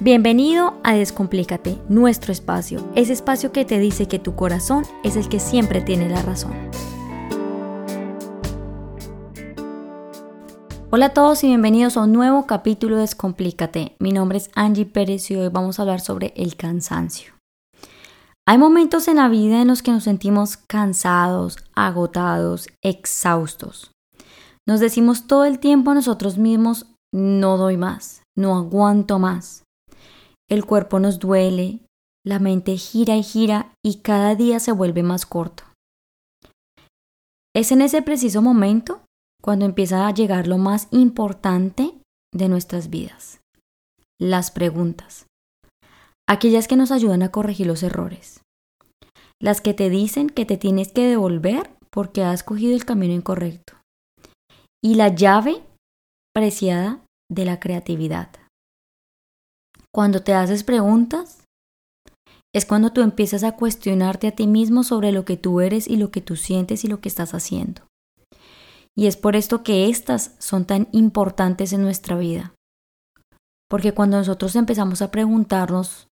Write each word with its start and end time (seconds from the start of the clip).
Bienvenido 0.00 0.74
a 0.84 0.92
Descomplícate, 0.92 1.78
nuestro 1.88 2.30
espacio, 2.30 2.86
ese 2.94 3.14
espacio 3.14 3.50
que 3.50 3.64
te 3.64 3.78
dice 3.78 4.06
que 4.06 4.18
tu 4.18 4.36
corazón 4.36 4.84
es 5.02 5.16
el 5.16 5.30
que 5.30 5.40
siempre 5.40 5.80
tiene 5.80 6.10
la 6.10 6.20
razón. 6.20 6.52
Hola 10.90 11.06
a 11.06 11.14
todos 11.14 11.42
y 11.44 11.46
bienvenidos 11.46 11.96
a 11.96 12.02
un 12.02 12.12
nuevo 12.12 12.46
capítulo 12.46 12.96
de 12.96 13.02
Descomplícate. 13.02 13.96
Mi 13.98 14.12
nombre 14.12 14.36
es 14.36 14.50
Angie 14.54 14.84
Pérez 14.84 15.30
y 15.30 15.36
hoy 15.36 15.48
vamos 15.48 15.78
a 15.78 15.82
hablar 15.82 16.02
sobre 16.02 16.34
el 16.36 16.56
cansancio. 16.56 17.32
Hay 18.46 18.58
momentos 18.58 19.08
en 19.08 19.16
la 19.16 19.30
vida 19.30 19.62
en 19.62 19.68
los 19.68 19.82
que 19.82 19.92
nos 19.92 20.04
sentimos 20.04 20.58
cansados, 20.58 21.56
agotados, 21.74 22.68
exhaustos. 22.82 23.92
Nos 24.68 24.80
decimos 24.80 25.26
todo 25.26 25.46
el 25.46 25.58
tiempo 25.58 25.92
a 25.92 25.94
nosotros 25.94 26.36
mismos, 26.36 26.84
no 27.14 27.56
doy 27.56 27.78
más, 27.78 28.20
no 28.36 28.56
aguanto 28.56 29.18
más. 29.18 29.65
El 30.48 30.64
cuerpo 30.64 31.00
nos 31.00 31.18
duele, 31.18 31.80
la 32.24 32.38
mente 32.38 32.76
gira 32.76 33.16
y 33.16 33.22
gira 33.22 33.72
y 33.84 34.00
cada 34.00 34.34
día 34.34 34.60
se 34.60 34.72
vuelve 34.72 35.02
más 35.02 35.26
corto. 35.26 35.64
Es 37.54 37.72
en 37.72 37.82
ese 37.82 38.02
preciso 38.02 38.42
momento 38.42 39.00
cuando 39.42 39.64
empieza 39.64 40.06
a 40.06 40.14
llegar 40.14 40.46
lo 40.46 40.58
más 40.58 40.88
importante 40.90 41.94
de 42.34 42.48
nuestras 42.48 42.90
vidas, 42.90 43.40
las 44.20 44.50
preguntas, 44.50 45.26
aquellas 46.28 46.68
que 46.68 46.76
nos 46.76 46.90
ayudan 46.90 47.22
a 47.22 47.30
corregir 47.30 47.66
los 47.66 47.82
errores, 47.82 48.42
las 49.40 49.60
que 49.60 49.74
te 49.74 49.88
dicen 49.90 50.28
que 50.30 50.44
te 50.44 50.56
tienes 50.56 50.92
que 50.92 51.06
devolver 51.06 51.70
porque 51.90 52.22
has 52.22 52.42
cogido 52.42 52.74
el 52.74 52.84
camino 52.84 53.14
incorrecto, 53.14 53.74
y 54.84 54.94
la 54.94 55.08
llave 55.08 55.62
preciada 56.34 57.00
de 57.30 57.44
la 57.44 57.58
creatividad. 57.58 58.30
Cuando 59.96 60.20
te 60.20 60.34
haces 60.34 60.62
preguntas, 60.62 61.42
es 62.54 62.66
cuando 62.66 62.92
tú 62.92 63.00
empiezas 63.00 63.44
a 63.44 63.56
cuestionarte 63.56 64.26
a 64.26 64.32
ti 64.32 64.46
mismo 64.46 64.84
sobre 64.84 65.10
lo 65.10 65.24
que 65.24 65.38
tú 65.38 65.62
eres 65.62 65.88
y 65.88 65.96
lo 65.96 66.10
que 66.10 66.20
tú 66.20 66.36
sientes 66.36 66.84
y 66.84 66.88
lo 66.88 67.00
que 67.00 67.08
estás 67.08 67.32
haciendo. 67.32 67.80
Y 68.94 69.06
es 69.06 69.16
por 69.16 69.36
esto 69.36 69.62
que 69.62 69.88
estas 69.88 70.34
son 70.38 70.66
tan 70.66 70.88
importantes 70.92 71.72
en 71.72 71.80
nuestra 71.80 72.14
vida. 72.18 72.52
Porque 73.70 73.94
cuando 73.94 74.18
nosotros 74.18 74.54
empezamos 74.54 75.00
a 75.00 75.10
preguntarnos 75.10 76.08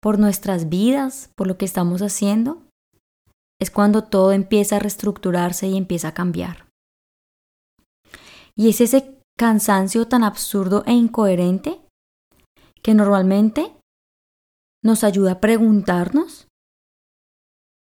por 0.00 0.20
nuestras 0.20 0.68
vidas, 0.68 1.30
por 1.34 1.48
lo 1.48 1.58
que 1.58 1.64
estamos 1.64 2.00
haciendo, 2.00 2.62
es 3.60 3.72
cuando 3.72 4.04
todo 4.04 4.30
empieza 4.30 4.76
a 4.76 4.78
reestructurarse 4.78 5.66
y 5.66 5.76
empieza 5.76 6.06
a 6.06 6.14
cambiar. 6.14 6.68
Y 8.54 8.68
es 8.68 8.80
ese 8.80 9.18
cansancio 9.36 10.06
tan 10.06 10.22
absurdo 10.22 10.84
e 10.86 10.92
incoherente 10.92 11.81
que 12.82 12.94
normalmente 12.94 13.76
nos 14.82 15.04
ayuda 15.04 15.32
a 15.32 15.40
preguntarnos 15.40 16.48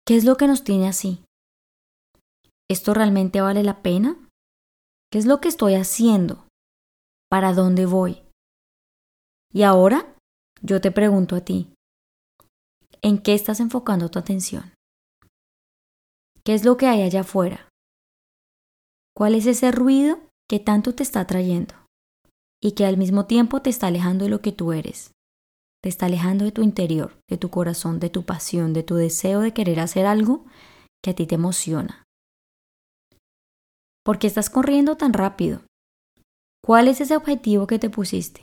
qué 0.06 0.16
es 0.16 0.24
lo 0.24 0.36
que 0.36 0.48
nos 0.48 0.64
tiene 0.64 0.88
así. 0.88 1.24
¿Esto 2.68 2.94
realmente 2.94 3.40
vale 3.40 3.62
la 3.62 3.82
pena? 3.82 4.16
¿Qué 5.10 5.18
es 5.18 5.26
lo 5.26 5.40
que 5.40 5.48
estoy 5.48 5.74
haciendo? 5.74 6.48
¿Para 7.30 7.52
dónde 7.54 7.86
voy? 7.86 8.22
Y 9.52 9.62
ahora 9.62 10.14
yo 10.60 10.80
te 10.80 10.90
pregunto 10.90 11.36
a 11.36 11.40
ti, 11.40 11.72
¿en 13.00 13.22
qué 13.22 13.34
estás 13.34 13.60
enfocando 13.60 14.10
tu 14.10 14.18
atención? 14.18 14.74
¿Qué 16.44 16.54
es 16.54 16.64
lo 16.64 16.76
que 16.76 16.86
hay 16.86 17.02
allá 17.02 17.20
afuera? 17.20 17.68
¿Cuál 19.14 19.34
es 19.34 19.46
ese 19.46 19.70
ruido 19.70 20.20
que 20.48 20.58
tanto 20.58 20.94
te 20.94 21.02
está 21.02 21.26
trayendo? 21.26 21.74
Y 22.62 22.72
que 22.72 22.86
al 22.86 22.96
mismo 22.96 23.26
tiempo 23.26 23.62
te 23.62 23.70
está 23.70 23.86
alejando 23.86 24.24
de 24.24 24.30
lo 24.30 24.40
que 24.40 24.52
tú 24.52 24.72
eres. 24.72 25.12
Te 25.82 25.88
está 25.88 26.06
alejando 26.06 26.44
de 26.44 26.52
tu 26.52 26.62
interior, 26.62 27.20
de 27.28 27.38
tu 27.38 27.50
corazón, 27.50 28.00
de 28.00 28.10
tu 28.10 28.24
pasión, 28.24 28.72
de 28.72 28.82
tu 28.82 28.96
deseo 28.96 29.40
de 29.40 29.52
querer 29.54 29.80
hacer 29.80 30.06
algo 30.06 30.44
que 31.02 31.10
a 31.10 31.14
ti 31.14 31.26
te 31.26 31.36
emociona. 31.36 32.04
¿Por 34.04 34.18
qué 34.18 34.26
estás 34.26 34.50
corriendo 34.50 34.96
tan 34.96 35.12
rápido? 35.12 35.62
¿Cuál 36.64 36.88
es 36.88 37.00
ese 37.00 37.16
objetivo 37.16 37.66
que 37.66 37.78
te 37.78 37.90
pusiste? 37.90 38.42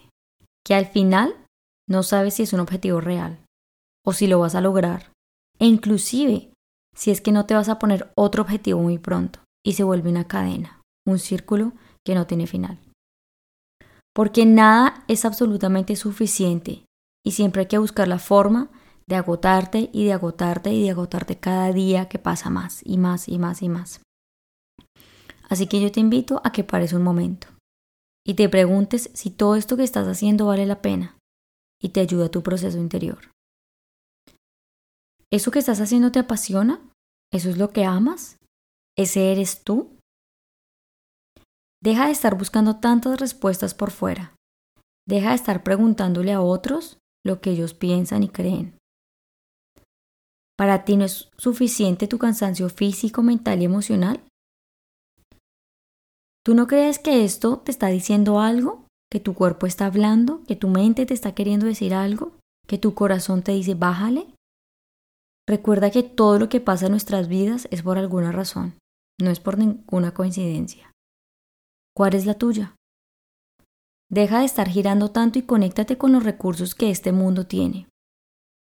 Que 0.65 0.75
al 0.75 0.85
final 0.85 1.35
no 1.89 2.03
sabes 2.03 2.35
si 2.35 2.43
es 2.43 2.53
un 2.53 2.61
objetivo 2.61 3.01
real 3.01 3.43
o 4.05 4.13
si 4.13 4.27
lo 4.27 4.39
vas 4.39 4.55
a 4.55 4.61
lograr. 4.61 5.11
E 5.59 5.65
inclusive 5.65 6.53
si 6.95 7.11
es 7.11 7.19
que 7.19 7.33
no 7.33 7.45
te 7.45 7.53
vas 7.53 7.67
a 7.67 7.79
poner 7.79 8.11
otro 8.15 8.43
objetivo 8.43 8.79
muy 8.79 8.97
pronto 8.97 9.39
y 9.65 9.73
se 9.73 9.83
vuelve 9.83 10.09
una 10.09 10.27
cadena, 10.27 10.81
un 11.05 11.19
círculo 11.19 11.73
que 12.05 12.15
no 12.15 12.25
tiene 12.27 12.47
final 12.47 12.79
porque 14.15 14.45
nada 14.45 15.03
es 15.09 15.25
absolutamente 15.25 15.95
suficiente 15.97 16.85
y 17.23 17.31
siempre 17.31 17.61
hay 17.61 17.67
que 17.67 17.77
buscar 17.77 18.07
la 18.07 18.17
forma 18.17 18.71
de 19.07 19.17
agotarte 19.17 19.89
y 19.91 20.05
de 20.05 20.13
agotarte 20.13 20.73
y 20.73 20.83
de 20.83 20.91
agotarte 20.91 21.37
cada 21.37 21.71
día 21.73 22.07
que 22.07 22.17
pasa 22.17 22.49
más 22.49 22.81
y 22.83 22.97
más 22.97 23.27
y 23.27 23.37
más 23.37 23.61
y 23.61 23.69
más. 23.69 24.01
Así 25.49 25.67
que 25.67 25.81
yo 25.81 25.91
te 25.91 25.99
invito 25.99 26.41
a 26.43 26.51
que 26.51 26.63
pares 26.63 26.93
un 26.93 27.03
momento 27.03 27.47
y 28.25 28.33
te 28.35 28.49
preguntes 28.49 29.11
si 29.13 29.29
todo 29.29 29.57
esto 29.57 29.77
que 29.77 29.83
estás 29.83 30.07
haciendo 30.07 30.47
vale 30.47 30.65
la 30.65 30.81
pena 30.81 31.17
y 31.79 31.89
te 31.89 31.99
ayuda 31.99 32.27
a 32.27 32.31
tu 32.31 32.41
proceso 32.41 32.79
interior. 32.79 33.31
¿Eso 35.29 35.51
que 35.51 35.59
estás 35.59 35.81
haciendo 35.81 36.11
te 36.11 36.19
apasiona? 36.19 36.79
¿Eso 37.31 37.49
es 37.49 37.57
lo 37.57 37.71
que 37.71 37.83
amas? 37.83 38.37
¿Ese 38.97 39.33
eres 39.33 39.63
tú? 39.63 39.94
Deja 41.85 42.07
de 42.07 42.13
estar 42.13 42.35
buscando 42.35 42.77
tantas 42.77 43.19
respuestas 43.19 43.75
por 43.75 43.91
fuera. 43.91 44.33
Deja 45.07 45.29
de 45.29 45.35
estar 45.35 45.61
preguntándole 45.61 46.33
a 46.33 46.41
otros 46.41 46.97
lo 47.23 47.41
que 47.41 47.51
ellos 47.51 47.75
piensan 47.75 48.23
y 48.23 48.29
creen. 48.29 48.75
¿Para 50.57 50.83
ti 50.83 50.97
no 50.97 51.05
es 51.05 51.29
suficiente 51.37 52.07
tu 52.07 52.17
cansancio 52.17 52.69
físico, 52.69 53.21
mental 53.21 53.61
y 53.61 53.65
emocional? 53.65 54.19
¿Tú 56.43 56.55
no 56.55 56.65
crees 56.65 56.97
que 56.97 57.23
esto 57.23 57.59
te 57.59 57.69
está 57.69 57.89
diciendo 57.89 58.39
algo? 58.39 58.87
¿Que 59.11 59.19
tu 59.19 59.35
cuerpo 59.35 59.67
está 59.67 59.85
hablando? 59.85 60.41
¿Que 60.47 60.55
tu 60.55 60.69
mente 60.69 61.05
te 61.05 61.13
está 61.13 61.35
queriendo 61.35 61.67
decir 61.67 61.93
algo? 61.93 62.31
¿Que 62.67 62.79
tu 62.79 62.95
corazón 62.95 63.43
te 63.43 63.51
dice 63.51 63.75
bájale? 63.75 64.25
Recuerda 65.47 65.91
que 65.91 66.01
todo 66.01 66.39
lo 66.39 66.49
que 66.49 66.61
pasa 66.61 66.87
en 66.87 66.93
nuestras 66.93 67.27
vidas 67.27 67.67
es 67.69 67.83
por 67.83 67.99
alguna 67.99 68.31
razón, 68.31 68.73
no 69.21 69.29
es 69.29 69.39
por 69.39 69.59
ninguna 69.59 70.15
coincidencia. 70.15 70.94
¿Cuál 71.95 72.13
es 72.13 72.25
la 72.25 72.33
tuya? 72.33 72.75
Deja 74.11 74.39
de 74.39 74.45
estar 74.45 74.67
girando 74.67 75.11
tanto 75.11 75.39
y 75.39 75.43
conéctate 75.43 75.97
con 75.97 76.11
los 76.11 76.23
recursos 76.23 76.75
que 76.75 76.89
este 76.89 77.11
mundo 77.11 77.47
tiene. 77.47 77.87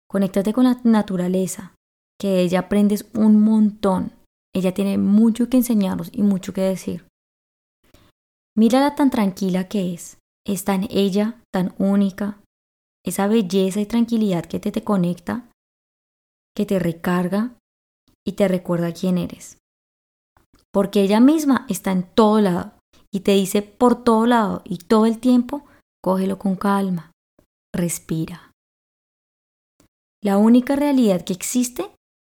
Conéctate 0.09 0.53
con 0.53 0.65
la 0.65 0.79
naturaleza, 0.83 1.73
que 2.19 2.27
de 2.27 2.41
ella 2.41 2.59
aprendes 2.59 3.09
un 3.15 3.41
montón. 3.41 4.11
Ella 4.53 4.73
tiene 4.73 4.97
mucho 4.97 5.49
que 5.49 5.57
enseñarnos 5.57 6.09
y 6.11 6.21
mucho 6.21 6.53
que 6.53 6.61
decir. 6.61 7.07
Mírala 8.55 8.93
tan 8.95 9.09
tranquila 9.09 9.67
que 9.67 9.93
es. 9.93 10.17
Es 10.45 10.65
tan 10.65 10.87
ella, 10.91 11.41
tan 11.51 11.73
única. 11.79 12.39
Esa 13.05 13.27
belleza 13.27 13.79
y 13.79 13.85
tranquilidad 13.85 14.45
que 14.45 14.59
te, 14.59 14.71
te 14.71 14.83
conecta, 14.83 15.49
que 16.55 16.65
te 16.65 16.77
recarga 16.77 17.55
y 18.25 18.33
te 18.33 18.47
recuerda 18.47 18.93
quién 18.93 19.17
eres. 19.17 19.57
Porque 20.71 21.01
ella 21.01 21.19
misma 21.19 21.65
está 21.69 21.91
en 21.91 22.03
todo 22.03 22.39
lado 22.41 22.73
y 23.13 23.19
te 23.19 23.33
dice 23.33 23.61
por 23.61 24.03
todo 24.03 24.25
lado 24.25 24.63
y 24.65 24.79
todo 24.79 25.05
el 25.05 25.19
tiempo, 25.19 25.63
cógelo 26.03 26.39
con 26.39 26.55
calma, 26.55 27.11
respira. 27.73 28.51
La 30.21 30.37
única 30.37 30.75
realidad 30.75 31.23
que 31.23 31.33
existe 31.33 31.91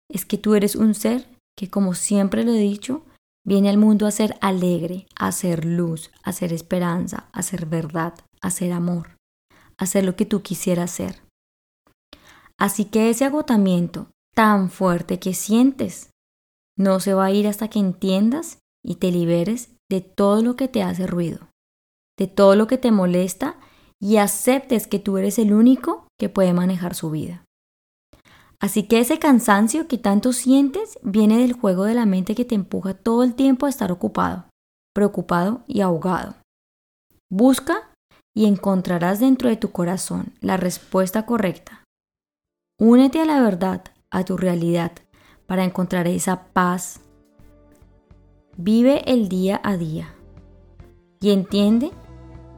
es 0.10 0.26
que 0.26 0.38
tú 0.38 0.56
eres 0.56 0.76
un 0.76 0.96
ser 0.96 1.28
que, 1.56 1.70
como 1.70 1.94
siempre 1.94 2.44
lo 2.44 2.52
he 2.52 2.60
dicho, 2.60 3.04
viene 3.46 3.70
al 3.70 3.78
mundo 3.78 4.08
a 4.08 4.12
ser 4.12 4.38
alegre, 4.42 5.06
a 5.16 5.32
ser 5.32 5.66
luz, 5.66 6.12
a 6.24 6.34
ser 6.34 6.52
esperanza, 6.52 7.30
a 7.32 7.44
ser 7.44 7.68
verdad, 7.68 8.16
a 8.42 8.50
ser 8.50 8.72
amor, 8.72 9.16
a 9.78 9.86
ser 9.86 10.04
lo 10.04 10.16
que 10.16 10.26
tú 10.26 10.42
quisieras 10.42 10.92
ser. 10.92 11.22
Así 12.58 12.86
que 12.86 13.10
ese 13.10 13.26
agotamiento 13.26 14.08
tan 14.34 14.72
fuerte 14.72 15.20
que 15.20 15.34
sientes 15.34 16.10
no 16.78 17.00
se 17.00 17.14
va 17.14 17.26
a 17.26 17.32
ir 17.32 17.48
hasta 17.48 17.70
que 17.70 17.80
entiendas 17.80 18.58
y 18.84 18.96
te 18.96 19.12
liberes 19.12 19.70
de 19.92 20.00
todo 20.00 20.42
lo 20.42 20.56
que 20.56 20.70
te 20.70 20.84
hace 20.84 21.06
ruido, 21.06 21.50
de 22.18 22.28
todo 22.28 22.56
lo 22.56 22.66
que 22.66 22.78
te 22.78 22.92
molesta 22.92 23.58
y 24.00 24.18
aceptes 24.18 24.88
que 24.88 25.00
tú 25.00 25.18
eres 25.18 25.38
el 25.38 25.54
único 25.54 26.08
que 26.18 26.30
puede 26.30 26.54
manejar 26.54 26.96
su 26.96 27.12
vida. 27.12 27.44
Así 28.62 28.84
que 28.84 29.00
ese 29.02 29.20
cansancio 29.20 29.90
que 29.90 29.98
tanto 29.98 30.32
sientes 30.32 30.98
viene 31.04 31.40
del 31.40 31.52
juego 31.52 31.84
de 31.84 31.94
la 31.94 32.06
mente 32.06 32.36
que 32.36 32.46
te 32.46 32.56
empuja 32.56 32.94
todo 32.94 33.24
el 33.24 33.36
tiempo 33.36 33.66
a 33.66 33.70
estar 33.70 33.92
ocupado, 33.92 34.46
preocupado 34.96 35.64
y 35.68 35.82
ahogado. 35.82 36.36
Busca 37.30 37.92
y 38.34 38.46
encontrarás 38.46 39.20
dentro 39.20 39.50
de 39.50 39.58
tu 39.58 39.72
corazón 39.72 40.34
la 40.40 40.56
respuesta 40.56 41.26
correcta. 41.26 41.84
Únete 42.80 43.20
a 43.20 43.26
la 43.26 43.42
verdad, 43.42 43.84
a 44.10 44.24
tu 44.24 44.38
realidad, 44.38 44.94
para 45.48 45.66
encontrar 45.66 46.08
esa 46.08 46.46
paz, 46.54 47.02
Vive 48.64 49.02
el 49.12 49.28
día 49.28 49.60
a 49.64 49.76
día 49.76 50.14
y 51.20 51.32
entiende 51.32 51.90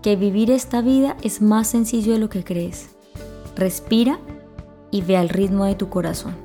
que 0.01 0.17
vivir 0.17 0.51
esta 0.51 0.81
vida 0.81 1.15
es 1.23 1.41
más 1.41 1.69
sencillo 1.69 2.11
de 2.11 2.19
lo 2.19 2.27
que 2.27 2.43
crees. 2.43 2.89
Respira 3.55 4.19
y 4.91 5.01
ve 5.01 5.15
al 5.15 5.29
ritmo 5.29 5.63
de 5.63 5.75
tu 5.75 5.87
corazón. 5.87 6.35